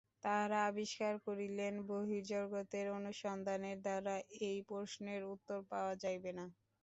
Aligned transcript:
তাঁহারা 0.23 0.59
আবিষ্কার 0.69 1.13
করিলেন, 1.27 1.73
বহির্জগতের 1.89 2.87
অনুসন্ধানের 2.97 3.77
দ্বারা 3.81 4.15
এই 4.43 4.57
প্রশ্নের 4.69 5.21
উত্তর 5.33 5.59
পাওয়া 5.71 5.93
যাইবে 6.03 6.31
না। 6.37 6.45